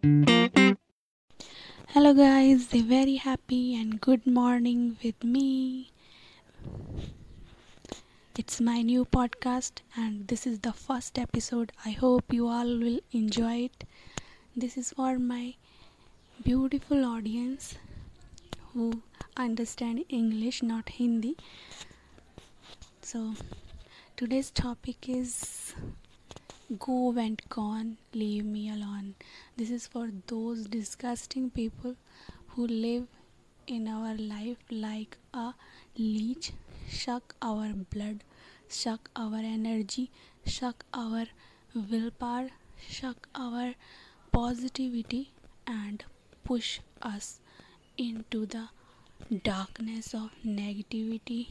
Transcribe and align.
Hello, 0.00 0.54
guys, 2.14 2.72
a 2.72 2.82
very 2.82 3.16
happy 3.16 3.74
and 3.74 4.00
good 4.00 4.28
morning 4.28 4.96
with 5.02 5.24
me. 5.24 5.90
It's 8.36 8.60
my 8.60 8.82
new 8.82 9.04
podcast, 9.04 9.80
and 9.96 10.28
this 10.28 10.46
is 10.46 10.60
the 10.60 10.72
first 10.72 11.18
episode. 11.18 11.72
I 11.84 11.90
hope 11.90 12.32
you 12.32 12.46
all 12.46 12.78
will 12.78 13.00
enjoy 13.10 13.64
it. 13.64 13.82
This 14.54 14.76
is 14.76 14.92
for 14.92 15.18
my 15.18 15.56
beautiful 16.44 17.04
audience 17.04 17.74
who 18.72 19.02
understand 19.36 20.04
English, 20.08 20.62
not 20.62 20.90
Hindi. 20.90 21.36
So, 23.02 23.34
today's 24.16 24.52
topic 24.52 25.08
is 25.08 25.74
Go 26.76 27.16
and 27.16 27.40
gone, 27.48 27.96
leave 28.12 28.44
me 28.44 28.68
alone. 28.68 29.14
This 29.56 29.70
is 29.70 29.86
for 29.86 30.10
those 30.26 30.66
disgusting 30.66 31.48
people 31.48 31.96
who 32.48 32.66
live 32.66 33.06
in 33.66 33.88
our 33.88 34.14
life 34.14 34.58
like 34.70 35.16
a 35.32 35.54
leech, 35.96 36.52
suck 36.90 37.34
our 37.40 37.72
blood, 37.72 38.22
suck 38.68 39.08
our 39.16 39.38
energy, 39.38 40.10
suck 40.44 40.84
our 40.92 41.24
willpower, 41.74 42.50
suck 42.86 43.28
our 43.34 43.74
positivity, 44.30 45.32
and 45.66 46.04
push 46.44 46.80
us 47.00 47.40
into 47.96 48.44
the 48.44 48.68
darkness 49.42 50.12
of 50.12 50.32
negativity, 50.44 51.48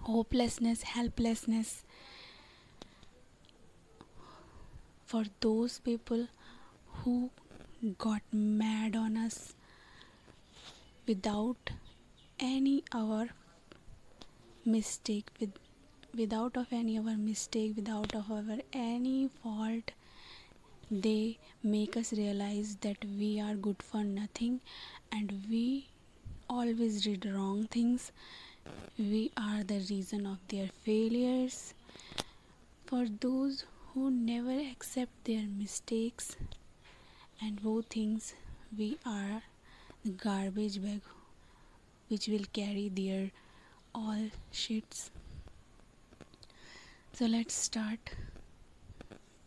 hopelessness, 0.00 0.82
helplessness 0.84 1.84
for 5.12 5.24
those 5.46 5.78
people 5.88 6.26
who 6.98 7.14
got 8.06 8.22
mad 8.32 8.96
on 9.02 9.16
us 9.16 9.38
without 11.06 11.70
any 12.38 12.76
our 13.02 13.28
mistake 14.76 15.30
with 15.40 15.60
without 16.22 16.56
of 16.62 16.72
any 16.80 16.98
our 17.02 17.16
mistake 17.28 17.76
without 17.76 18.14
of 18.22 18.30
our 18.38 18.58
any 18.72 19.18
fault 19.42 19.92
they 20.90 21.38
make 21.62 21.96
us 21.96 22.12
realize 22.12 22.76
that 22.80 23.04
we 23.18 23.38
are 23.40 23.54
good 23.54 23.82
for 23.82 24.02
nothing 24.04 24.60
and 25.12 25.32
we 25.50 25.88
always 26.48 27.02
did 27.02 27.26
wrong 27.26 27.66
things. 27.70 28.10
We 28.98 29.30
are 29.36 29.62
the 29.62 29.80
reason 29.90 30.26
of 30.26 30.38
their 30.48 30.68
failures. 30.82 31.74
For 32.86 33.06
those 33.20 33.64
who 33.92 34.10
never 34.10 34.58
accept 34.70 35.24
their 35.24 35.46
mistakes 35.46 36.36
and 37.40 37.60
who 37.60 37.82
thinks 37.82 38.34
we 38.76 38.98
are 39.04 39.42
the 40.04 40.10
garbage 40.10 40.82
bag 40.82 41.00
which 42.08 42.28
will 42.28 42.44
carry 42.52 42.88
their 42.88 43.30
all 43.94 44.30
shits. 44.52 45.10
So 47.12 47.26
let's 47.26 47.54
start 47.54 48.14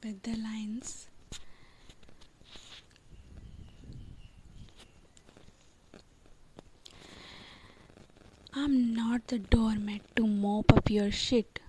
with 0.04 0.22
the 0.24 0.36
lines. 0.36 1.08
I'm 8.54 8.94
not 8.94 9.28
the 9.28 9.40
doormat 9.40 10.02
to 10.18 10.28
mop 10.28 10.74
up 10.74 10.90
your 10.90 11.12
shit 11.12 11.60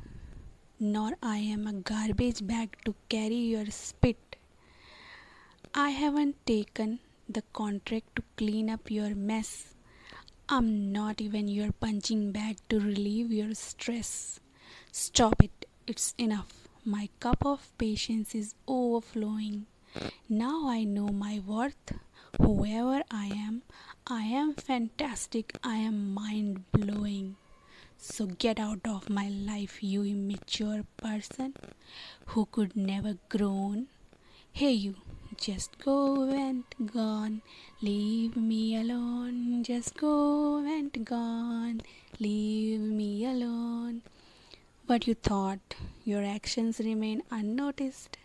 nor 0.84 1.12
I 1.22 1.36
am 1.38 1.68
a 1.68 1.72
garbage 1.72 2.44
bag 2.44 2.76
to 2.84 2.92
carry 3.08 3.36
your 3.54 3.66
spit. 3.66 4.34
I 5.72 5.90
haven't 5.90 6.44
taken 6.44 6.98
the 7.28 7.42
contract 7.52 8.16
to 8.16 8.24
clean 8.36 8.68
up 8.68 8.90
your 8.90 9.14
mess. 9.14 9.74
I'm 10.48 10.90
not 10.90 11.20
even 11.20 11.46
your 11.46 11.70
punching 11.70 12.32
bag 12.32 12.56
to 12.68 12.80
relieve 12.80 13.30
your 13.30 13.54
stress. 13.54 14.40
Stop 14.90 15.44
it, 15.44 15.66
it's 15.86 16.16
enough. 16.18 16.66
My 16.84 17.08
cup 17.20 17.46
of 17.46 17.70
patience 17.78 18.34
is 18.34 18.56
overflowing. 18.66 19.66
Now 20.28 20.68
I 20.68 20.82
know 20.82 21.06
my 21.06 21.40
worth. 21.46 21.92
Whoever 22.40 23.04
I 23.08 23.26
am, 23.26 23.62
I 24.08 24.22
am 24.22 24.54
fantastic. 24.54 25.56
I 25.62 25.76
am 25.76 26.12
mind 26.12 26.64
blowing. 26.72 27.36
So 28.04 28.26
get 28.26 28.58
out 28.58 28.80
of 28.84 29.08
my 29.08 29.28
life, 29.28 29.80
you 29.80 30.02
immature 30.02 30.84
person 30.96 31.54
who 32.26 32.46
could 32.46 32.74
never 32.74 33.16
grown. 33.28 33.86
Hey, 34.52 34.72
you, 34.72 34.96
just 35.36 35.78
go 35.78 36.24
and 36.24 36.64
gone. 36.92 37.42
Leave 37.80 38.36
me 38.36 38.74
alone. 38.74 39.62
Just 39.62 39.96
go 39.96 40.58
and 40.58 41.04
gone. 41.04 41.82
Leave 42.18 42.80
me 42.80 43.24
alone. 43.24 44.02
But 44.84 45.06
you 45.06 45.14
thought 45.14 45.76
your 46.04 46.24
actions 46.24 46.80
remain 46.80 47.22
unnoticed? 47.30 48.18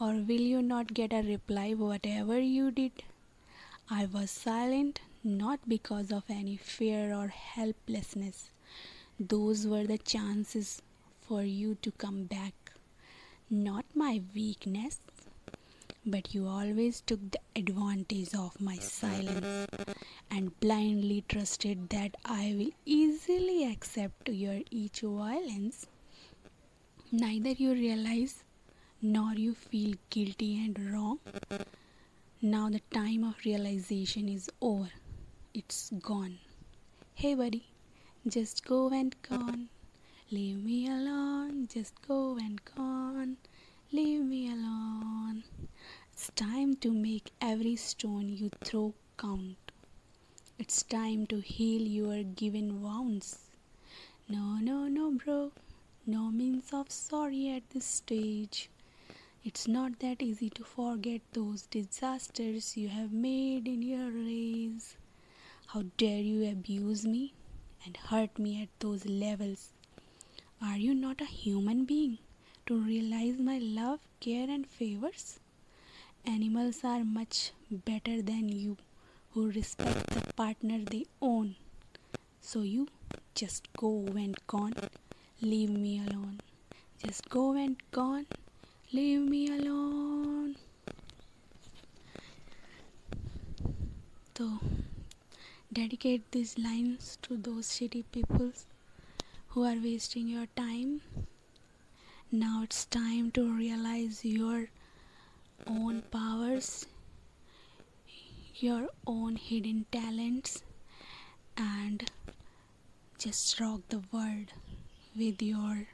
Or 0.00 0.14
will 0.14 0.46
you 0.52 0.60
not 0.62 0.94
get 0.94 1.12
a 1.12 1.22
reply 1.22 1.74
whatever 1.74 2.40
you 2.40 2.72
did? 2.72 3.04
I 3.88 4.06
was 4.06 4.32
silent 4.32 5.00
not 5.22 5.60
because 5.68 6.10
of 6.10 6.24
any 6.28 6.56
fear 6.56 7.14
or 7.14 7.28
helplessness 7.28 8.50
those 9.18 9.66
were 9.66 9.86
the 9.86 9.98
chances 9.98 10.82
for 11.20 11.42
you 11.42 11.76
to 11.82 11.90
come 11.92 12.24
back. 12.24 12.54
Not 13.48 13.84
my 13.94 14.22
weakness, 14.34 14.98
but 16.04 16.34
you 16.34 16.46
always 16.46 17.00
took 17.00 17.30
the 17.30 17.40
advantage 17.54 18.34
of 18.34 18.60
my 18.60 18.76
silence 18.76 19.68
and 20.30 20.58
blindly 20.60 21.24
trusted 21.28 21.88
that 21.90 22.16
I 22.24 22.54
will 22.58 22.70
easily 22.84 23.70
accept 23.70 24.28
your 24.28 24.60
each 24.70 25.00
violence. 25.00 25.86
Neither 27.10 27.50
you 27.50 27.72
realize 27.72 28.42
nor 29.00 29.32
you 29.34 29.54
feel 29.54 29.94
guilty 30.10 30.64
and 30.64 30.92
wrong. 30.92 31.18
Now 32.42 32.68
the 32.68 32.80
time 32.92 33.24
of 33.24 33.34
realization 33.44 34.28
is 34.28 34.50
over. 34.60 34.90
It's 35.54 35.90
gone. 36.02 36.38
Hey, 37.14 37.34
buddy. 37.34 37.64
Just 38.28 38.64
go 38.64 38.88
and 38.88 39.14
gone. 39.22 39.68
Leave 40.32 40.64
me 40.64 40.88
alone. 40.88 41.68
Just 41.72 41.94
go 42.08 42.36
and 42.36 42.60
gone. 42.74 43.36
Leave 43.92 44.24
me 44.24 44.50
alone. 44.50 45.44
It's 46.12 46.32
time 46.34 46.74
to 46.78 46.92
make 46.92 47.30
every 47.40 47.76
stone 47.76 48.28
you 48.28 48.50
throw 48.64 48.94
count. 49.16 49.70
It's 50.58 50.82
time 50.82 51.28
to 51.28 51.38
heal 51.38 51.82
your 51.82 52.24
given 52.24 52.82
wounds. 52.82 53.38
No, 54.28 54.56
no, 54.56 54.88
no, 54.88 55.12
bro. 55.12 55.52
No 56.04 56.32
means 56.32 56.72
of 56.72 56.90
sorry 56.90 57.50
at 57.50 57.70
this 57.70 57.84
stage. 57.84 58.70
It's 59.44 59.68
not 59.68 60.00
that 60.00 60.20
easy 60.20 60.50
to 60.50 60.64
forget 60.64 61.20
those 61.32 61.66
disasters 61.66 62.76
you 62.76 62.88
have 62.88 63.12
made 63.12 63.68
in 63.68 63.82
your 63.82 64.10
race. 64.10 64.96
How 65.68 65.84
dare 65.96 66.18
you 66.20 66.50
abuse 66.50 67.06
me? 67.06 67.32
And 67.86 67.96
hurt 67.96 68.38
me 68.38 68.62
at 68.62 68.68
those 68.80 69.06
levels. 69.06 69.70
Are 70.60 70.76
you 70.76 70.94
not 70.94 71.20
a 71.20 71.24
human 71.24 71.84
being 71.84 72.18
to 72.66 72.76
realize 72.76 73.38
my 73.38 73.58
love, 73.58 74.00
care, 74.20 74.50
and 74.50 74.66
favors? 74.66 75.38
Animals 76.24 76.80
are 76.82 77.04
much 77.04 77.52
better 77.70 78.20
than 78.20 78.48
you 78.48 78.76
who 79.32 79.50
respect 79.50 80.10
the 80.10 80.32
partner 80.34 80.78
they 80.78 81.06
own. 81.22 81.54
So 82.40 82.62
you 82.62 82.88
just 83.34 83.72
go 83.76 84.04
and 84.16 84.36
gone, 84.46 84.74
leave 85.40 85.70
me 85.70 86.02
alone. 86.06 86.40
Just 87.04 87.28
go 87.28 87.52
and 87.52 87.76
gone, 87.92 88.26
leave 88.92 89.20
me 89.20 89.48
alone. 89.48 90.56
So 94.36 94.58
dedicate 95.76 96.22
these 96.32 96.56
lines 96.58 97.18
to 97.20 97.36
those 97.36 97.68
shitty 97.68 98.02
people 98.10 98.50
who 99.48 99.62
are 99.62 99.76
wasting 99.86 100.26
your 100.26 100.46
time. 100.56 101.02
Now 102.32 102.62
it's 102.62 102.86
time 102.86 103.30
to 103.32 103.42
realize 103.54 104.24
your 104.24 104.70
own 105.66 106.00
powers, 106.10 106.86
your 108.54 108.88
own 109.06 109.36
hidden 109.36 109.84
talents, 109.92 110.62
and 111.58 112.10
just 113.18 113.60
rock 113.60 113.82
the 113.90 114.02
world 114.10 114.54
with 115.14 115.42
your 115.42 115.88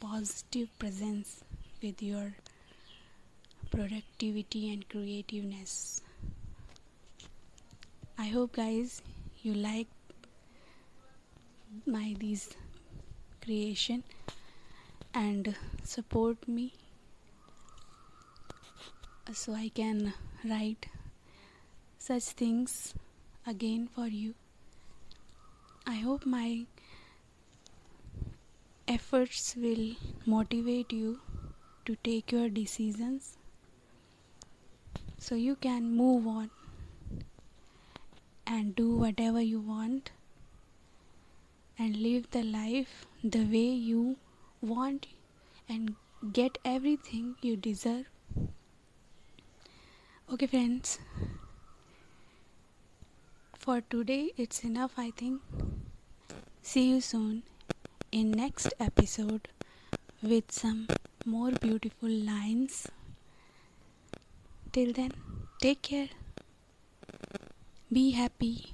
positive 0.00 0.76
presence, 0.80 1.44
with 1.80 2.02
your 2.02 2.34
productivity 3.70 4.72
and 4.72 4.88
creativeness. 4.88 6.02
I 8.20 8.26
hope 8.26 8.56
guys 8.56 9.00
you 9.42 9.54
like 9.54 9.86
my 11.86 12.16
these 12.18 12.48
creation 13.40 14.02
and 15.14 15.54
support 15.84 16.48
me 16.48 16.72
so 19.32 19.54
I 19.54 19.68
can 19.68 20.14
write 20.44 20.88
such 21.98 22.24
things 22.42 22.92
again 23.46 23.88
for 23.94 24.08
you. 24.08 24.34
I 25.86 25.96
hope 25.98 26.26
my 26.26 26.66
efforts 28.88 29.54
will 29.56 29.94
motivate 30.26 30.92
you 30.92 31.20
to 31.84 31.94
take 32.02 32.32
your 32.32 32.48
decisions 32.48 33.36
so 35.18 35.36
you 35.36 35.54
can 35.54 35.92
move 35.96 36.26
on 36.26 36.50
and 38.56 38.74
do 38.74 38.88
whatever 38.96 39.40
you 39.42 39.60
want 39.60 40.10
and 41.78 41.96
live 42.04 42.28
the 42.36 42.42
life 42.42 42.92
the 43.22 43.42
way 43.54 43.66
you 43.88 44.16
want 44.60 45.06
and 45.68 45.94
get 46.32 46.56
everything 46.64 47.34
you 47.42 47.56
deserve. 47.56 48.06
Okay 50.32 50.46
friends. 50.46 50.98
For 53.66 53.80
today 53.80 54.32
it's 54.36 54.64
enough 54.64 54.92
i 54.96 55.10
think. 55.10 55.42
See 56.62 56.88
you 56.90 57.00
soon 57.00 57.42
in 58.10 58.30
next 58.30 58.72
episode 58.80 59.48
with 60.22 60.50
some 60.50 60.88
more 61.26 61.50
beautiful 61.50 62.08
lines. 62.30 62.86
Till 64.72 64.92
then 64.92 65.12
take 65.60 65.82
care 65.82 66.08
be 67.90 68.10
happy 68.10 68.64